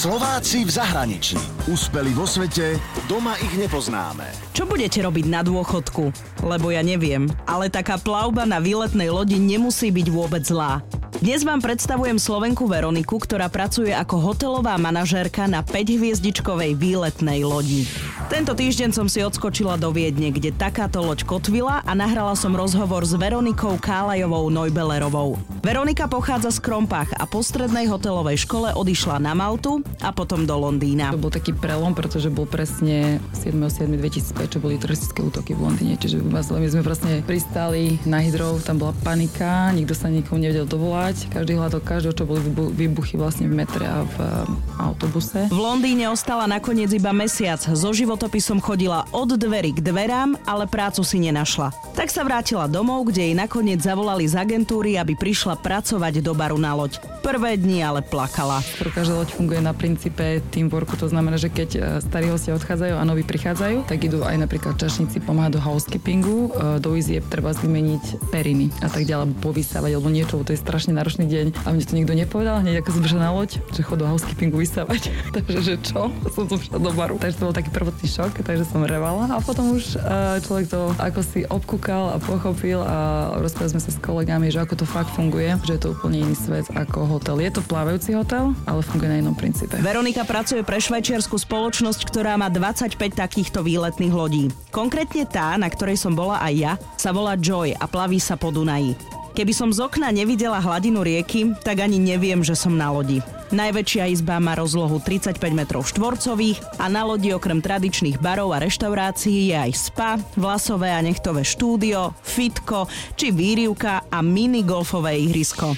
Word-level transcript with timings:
Slováci 0.00 0.64
v 0.64 0.72
zahraničí. 0.72 1.36
Úspeli 1.68 2.16
vo 2.16 2.24
svete, 2.24 2.80
doma 3.04 3.36
ich 3.36 3.52
nepoznáme. 3.52 4.24
Čo 4.56 4.64
budete 4.64 5.04
robiť 5.04 5.28
na 5.28 5.44
dôchodku? 5.44 6.08
Lebo 6.40 6.72
ja 6.72 6.80
neviem, 6.80 7.28
ale 7.44 7.68
taká 7.68 8.00
plavba 8.00 8.48
na 8.48 8.64
výletnej 8.64 9.12
lodi 9.12 9.36
nemusí 9.36 9.92
byť 9.92 10.08
vôbec 10.08 10.40
zlá. 10.40 10.80
Dnes 11.20 11.44
vám 11.44 11.60
predstavujem 11.60 12.16
Slovenku 12.16 12.64
Veroniku, 12.64 13.20
ktorá 13.20 13.52
pracuje 13.52 13.92
ako 13.92 14.32
hotelová 14.32 14.80
manažérka 14.80 15.44
na 15.44 15.60
5-hviezdičkovej 15.60 16.72
výletnej 16.80 17.44
lodi. 17.44 17.84
Tento 18.32 18.56
týždeň 18.56 18.96
som 18.96 19.04
si 19.04 19.20
odskočila 19.20 19.76
do 19.76 19.92
Viedne, 19.92 20.32
kde 20.32 20.48
takáto 20.48 21.04
loď 21.04 21.28
kotvila 21.28 21.84
a 21.84 21.92
nahrala 21.92 22.32
som 22.32 22.56
rozhovor 22.56 23.04
s 23.04 23.12
Veronikou 23.12 23.76
Kálajovou 23.76 24.48
Neubelerovou. 24.48 25.36
Veronika 25.60 26.08
pochádza 26.08 26.56
z 26.56 26.64
Krompách 26.64 27.12
a 27.12 27.28
po 27.28 27.44
strednej 27.44 27.84
hotelovej 27.84 28.40
škole 28.48 28.72
odišla 28.72 29.20
na 29.20 29.36
Maltu 29.36 29.84
a 30.00 30.16
potom 30.16 30.48
do 30.48 30.56
Londýna. 30.56 31.12
To 31.12 31.20
bol 31.20 31.34
taký 31.34 31.52
prelom, 31.52 31.92
pretože 31.92 32.32
bol 32.32 32.48
presne 32.48 33.20
7.7.2005, 33.36 34.56
čo 34.56 34.58
boli 34.62 34.80
teroristické 34.80 35.20
útoky 35.20 35.52
v 35.52 35.68
Londýne. 35.68 36.00
Čiže 36.00 36.24
my 36.24 36.40
sme 36.64 36.80
presne 36.80 37.20
pristali 37.20 38.00
na 38.08 38.24
hydrov, 38.24 38.64
tam 38.64 38.80
bola 38.80 38.96
panika, 39.04 39.68
nikto 39.76 39.92
sa 39.92 40.08
nikomu 40.08 40.40
nevedel 40.40 40.64
dovolať 40.64 41.09
hľadať, 41.10 41.34
každý 41.34 41.52
hľadal 41.58 41.82
každého, 41.82 42.14
čo 42.14 42.24
boli 42.24 42.40
výbuchy 42.54 43.18
vlastne 43.18 43.50
v 43.50 43.54
metre 43.58 43.82
a 43.82 44.06
v 44.06 44.16
um, 44.22 44.54
autobuse. 44.78 45.50
V 45.50 45.58
Londýne 45.58 46.06
ostala 46.06 46.46
nakoniec 46.46 46.94
iba 46.94 47.10
mesiac. 47.10 47.58
So 47.58 47.90
životopisom 47.90 48.62
chodila 48.62 49.02
od 49.10 49.34
dverí 49.34 49.74
k 49.74 49.82
dverám, 49.82 50.38
ale 50.46 50.70
prácu 50.70 51.02
si 51.02 51.18
nenašla. 51.18 51.74
Tak 51.98 52.14
sa 52.14 52.22
vrátila 52.22 52.70
domov, 52.70 53.10
kde 53.10 53.30
jej 53.30 53.34
nakoniec 53.34 53.82
zavolali 53.82 54.30
z 54.30 54.38
agentúry, 54.38 54.94
aby 54.94 55.18
prišla 55.18 55.58
pracovať 55.58 56.22
do 56.22 56.30
baru 56.30 56.62
na 56.62 56.78
loď. 56.78 57.02
Prvé 57.26 57.58
dni 57.58 57.82
ale 57.82 58.00
plakala. 58.06 58.62
Každá 58.94 59.18
loď 59.18 59.34
funguje 59.34 59.58
na 59.58 59.74
princípe 59.74 60.38
teamworku, 60.54 60.94
to 60.94 61.10
znamená, 61.10 61.36
že 61.36 61.50
keď 61.50 61.70
e, 61.74 61.80
starí 62.04 62.30
hostia 62.30 62.54
odchádzajú 62.54 62.94
a 62.96 63.02
noví 63.02 63.26
prichádzajú, 63.26 63.90
tak 63.90 63.98
idú 64.06 64.22
aj 64.22 64.36
napríklad 64.46 64.78
čašníci 64.78 65.24
pomáhať 65.26 65.58
do 65.58 65.60
housekeepingu, 65.60 66.54
e, 66.54 66.78
do 66.78 66.94
izieb 66.94 67.26
treba 67.26 67.50
vymeniť 67.50 68.30
periny 68.30 68.70
a 68.80 68.88
tak 68.88 69.04
ďalej, 69.08 69.36
povysávať 69.42 69.90
alebo 69.98 70.10
niečo, 70.12 70.42
to 70.42 70.52
je 70.52 70.60
strašne 70.60 70.99
náročný 71.00 71.24
deň 71.24 71.46
a 71.64 71.72
mne 71.72 71.80
to 71.88 71.96
nikto 71.96 72.12
nepovedal, 72.12 72.60
hneď 72.60 72.84
ako 72.84 73.00
som 73.00 73.16
na 73.16 73.32
loď, 73.32 73.56
že 73.72 73.80
chod 73.80 74.04
do 74.04 74.06
housekeepingu 74.06 74.60
vysávať. 74.60 75.08
takže 75.36 75.58
že 75.64 75.74
čo? 75.80 76.12
Som 76.36 76.44
tu 76.44 76.60
prišla 76.60 76.76
do 76.76 76.92
baru. 76.92 77.16
Takže 77.16 77.40
to 77.40 77.48
bol 77.48 77.56
taký 77.56 77.72
prvotný 77.72 78.04
šok, 78.04 78.44
takže 78.44 78.68
som 78.68 78.84
revala 78.84 79.32
a 79.32 79.40
potom 79.40 79.72
už 79.72 79.96
e, 79.96 80.44
človek 80.44 80.68
to 80.68 80.92
ako 81.00 81.20
si 81.24 81.40
obkúkal 81.48 82.12
a 82.12 82.16
pochopil 82.20 82.84
a 82.84 83.32
rozprávali 83.40 83.72
sme 83.76 83.82
sa 83.82 83.90
s 83.90 83.98
kolegami, 83.98 84.52
že 84.52 84.60
ako 84.60 84.84
to 84.84 84.86
fakt 84.86 85.08
funguje, 85.16 85.48
že 85.64 85.80
je 85.80 85.80
to 85.80 85.88
úplne 85.96 86.20
iný 86.20 86.36
svet 86.36 86.68
ako 86.76 87.18
hotel. 87.18 87.40
Je 87.40 87.48
to 87.48 87.64
plávajúci 87.64 88.12
hotel, 88.12 88.52
ale 88.68 88.84
funguje 88.84 89.08
na 89.08 89.18
inom 89.24 89.32
princípe. 89.32 89.80
Veronika 89.80 90.28
pracuje 90.28 90.60
pre 90.60 90.76
švajčiarsku 90.82 91.40
spoločnosť, 91.40 92.00
ktorá 92.12 92.36
má 92.36 92.52
25 92.52 92.96
takýchto 93.16 93.64
výletných 93.64 94.12
lodí. 94.12 94.52
Konkrétne 94.74 95.24
tá, 95.24 95.56
na 95.56 95.70
ktorej 95.70 95.96
som 95.96 96.12
bola 96.12 96.42
aj 96.44 96.54
ja, 96.56 96.72
sa 97.00 97.14
volá 97.14 97.38
Joy 97.38 97.72
a 97.76 97.84
plaví 97.88 98.20
sa 98.20 98.36
po 98.36 98.52
Dunaji. 98.52 99.19
Keby 99.40 99.56
som 99.56 99.72
z 99.72 99.80
okna 99.80 100.12
nevidela 100.12 100.60
hladinu 100.60 101.00
rieky, 101.00 101.56
tak 101.64 101.80
ani 101.80 101.96
neviem, 101.96 102.44
že 102.44 102.52
som 102.52 102.76
na 102.76 102.92
lodi. 102.92 103.24
Najväčšia 103.56 104.12
izba 104.12 104.36
má 104.36 104.52
rozlohu 104.52 105.00
35 105.00 105.40
metrov 105.56 105.88
štvorcových 105.88 106.60
a 106.76 106.92
na 106.92 107.08
lodi 107.08 107.32
okrem 107.32 107.64
tradičných 107.64 108.20
barov 108.20 108.52
a 108.52 108.60
reštaurácií 108.60 109.48
je 109.48 109.56
aj 109.56 109.72
spa, 109.72 110.20
vlasové 110.36 110.92
a 110.92 111.00
nechtové 111.00 111.40
štúdio, 111.40 112.12
fitko 112.20 112.84
či 113.16 113.32
výrivka 113.32 114.12
a 114.12 114.20
mini 114.20 114.60
golfové 114.60 115.16
ihrisko. 115.16 115.72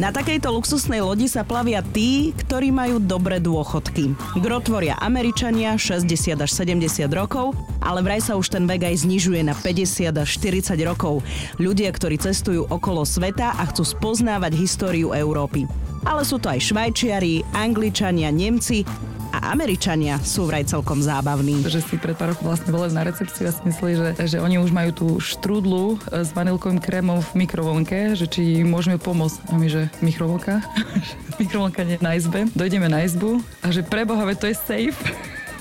Na 0.00 0.08
takejto 0.08 0.48
luxusnej 0.48 1.04
lodi 1.04 1.28
sa 1.28 1.44
plavia 1.44 1.84
tí, 1.84 2.32
ktorí 2.32 2.72
majú 2.72 2.96
dobré 3.04 3.36
dôchodky. 3.36 4.16
Gro 4.40 4.64
Američania 4.96 5.76
60 5.76 6.40
až 6.40 6.50
70 6.56 7.04
rokov, 7.12 7.52
ale 7.84 8.00
vraj 8.00 8.24
sa 8.24 8.40
už 8.40 8.48
ten 8.48 8.64
vek 8.64 8.80
aj 8.80 9.04
znižuje 9.04 9.44
na 9.44 9.52
50 9.52 10.08
až 10.16 10.28
40 10.40 10.88
rokov. 10.88 11.20
Ľudia, 11.60 11.92
ktorí 11.92 12.16
cestujú 12.16 12.64
okolo 12.72 13.04
sveta 13.04 13.52
a 13.60 13.62
chcú 13.68 13.84
spoznávať 13.84 14.56
históriu 14.56 15.12
Európy. 15.12 15.68
Ale 16.08 16.24
sú 16.24 16.40
to 16.40 16.48
aj 16.48 16.64
Švajčiari, 16.64 17.44
Angličania, 17.52 18.32
Nemci 18.32 18.88
a 19.30 19.54
Američania 19.54 20.18
sú 20.20 20.46
vraj 20.46 20.66
celkom 20.66 21.00
zábavní. 21.00 21.62
Že 21.66 21.80
si 21.82 21.94
pred 21.96 22.18
pár 22.18 22.34
rokov 22.34 22.44
vlastne 22.46 22.70
boli 22.74 22.90
na 22.90 23.06
recepcii 23.06 23.46
a 23.46 23.54
si 23.54 23.62
mysleli, 23.66 23.94
že, 23.96 24.08
že 24.26 24.36
oni 24.42 24.58
už 24.58 24.70
majú 24.74 24.90
tú 24.90 25.06
štrúdlu 25.22 25.96
e, 26.10 26.26
s 26.26 26.34
vanilkovým 26.34 26.82
krémom 26.82 27.22
v 27.22 27.46
mikrovlnke, 27.46 28.18
že 28.18 28.26
či 28.26 28.66
môžeme 28.66 28.98
pomôcť. 28.98 29.38
A 29.50 29.58
my, 29.58 29.66
že 29.70 29.82
mikrovlnka? 30.02 30.60
mikrovlnka 31.42 31.80
nie 31.86 31.96
na 32.02 32.18
izbe. 32.18 32.50
Dojdeme 32.52 32.90
na 32.90 33.06
izbu 33.06 33.40
a 33.62 33.70
že 33.70 33.86
preboha, 33.86 34.26
to 34.36 34.50
je 34.50 34.56
safe. 34.58 34.98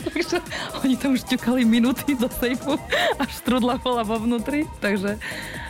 Takže 0.08 0.36
oni 0.80 0.94
tam 0.96 1.12
už 1.14 1.22
ťukali 1.28 1.62
minúty 1.68 2.16
do 2.16 2.26
sejfu 2.28 2.80
a 3.18 3.22
štrudla 3.28 3.76
bola 3.80 4.02
vo 4.02 4.16
vnútri. 4.16 4.64
Takže 4.80 5.20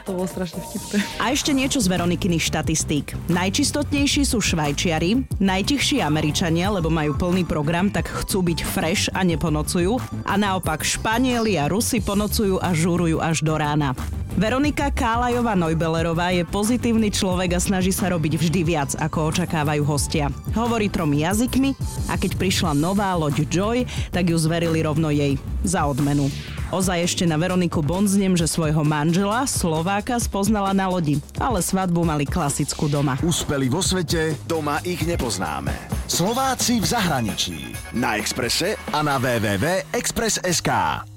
to 0.06 0.16
bolo 0.16 0.26
strašne 0.26 0.58
vtipné. 0.62 1.02
A 1.20 1.30
ešte 1.34 1.52
niečo 1.54 1.78
z 1.78 1.86
Veronikyných 1.90 2.42
štatistík. 2.42 3.14
Najčistotnejší 3.30 4.22
sú 4.26 4.42
Švajčiari, 4.42 5.22
najtichší 5.38 6.00
Američania, 6.02 6.72
lebo 6.72 6.88
majú 6.88 7.14
plný 7.14 7.44
program, 7.46 7.92
tak 7.92 8.08
chcú 8.08 8.42
byť 8.42 8.58
fresh 8.64 9.06
a 9.12 9.22
neponocujú. 9.22 9.98
A 10.26 10.34
naopak 10.34 10.82
Španieli 10.82 11.60
a 11.60 11.68
Rusi 11.68 12.00
ponocujú 12.00 12.58
a 12.58 12.72
žúrujú 12.72 13.20
až 13.20 13.44
do 13.44 13.54
rána. 13.54 13.92
Veronika 14.38 14.90
Kálajová 14.94 15.58
Neubelerová 15.58 16.30
je 16.30 16.46
pozitívny 16.46 17.10
človek 17.10 17.56
a 17.56 17.60
snaží 17.60 17.90
sa 17.90 18.10
robiť 18.10 18.38
vždy 18.38 18.60
viac, 18.62 18.90
ako 18.98 19.34
očakávajú 19.34 19.82
hostia. 19.82 20.30
Hovorí 20.54 20.86
tromi 20.86 21.26
jazykmi 21.26 21.74
a 22.06 22.14
keď 22.14 22.38
prišla 22.38 22.72
nová 22.78 23.10
loď 23.18 23.46
Joy, 23.50 23.78
tak 24.14 24.30
ju 24.30 24.36
zverili 24.38 24.86
rovno 24.86 25.10
jej 25.10 25.34
za 25.66 25.84
odmenu. 25.86 26.30
Ozaj 26.70 27.02
ešte 27.02 27.24
na 27.26 27.34
Veroniku 27.34 27.82
bonznem, 27.82 28.38
že 28.38 28.46
svojho 28.46 28.86
manžela, 28.86 29.42
Slováka, 29.42 30.22
spoznala 30.22 30.70
na 30.70 30.86
lodi, 30.86 31.18
ale 31.42 31.58
svadbu 31.58 32.06
mali 32.06 32.22
klasickú 32.22 32.86
doma. 32.86 33.18
Úspeli 33.26 33.66
vo 33.66 33.82
svete, 33.82 34.38
doma 34.46 34.78
ich 34.86 35.02
nepoznáme. 35.02 35.74
Slováci 36.06 36.78
v 36.78 36.86
zahraničí. 36.86 37.58
Na 37.98 38.14
Exprese 38.14 38.78
a 38.94 39.02
na 39.02 39.18
www.express.sk. 39.18 41.09